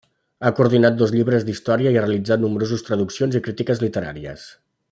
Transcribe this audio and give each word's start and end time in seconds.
Ha 0.47 0.51
coordinat 0.59 0.95
dos 1.01 1.13
llibres 1.15 1.45
d'història 1.49 1.93
i 1.95 1.99
ha 2.01 2.05
realitzat 2.05 2.43
nombroses 2.47 2.85
traduccions 2.91 3.41
i 3.41 3.47
crítiques 3.49 3.87
literàries. 3.89 4.53